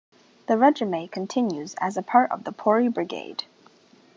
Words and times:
The 0.47 0.57
regiment 0.57 1.11
continues 1.11 1.75
as 1.75 1.95
a 1.95 2.01
part 2.01 2.31
of 2.31 2.43
the 2.43 2.51
Pori 2.51 2.91
Brigade. 2.91 3.43